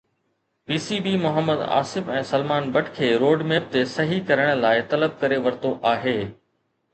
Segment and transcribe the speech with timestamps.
[0.69, 4.81] P C B Muhammad Asif ۽ Salman Butt کي road map تي صحيح ڪرڻ لاءِ
[4.95, 6.17] طلب ڪري ورتو آهي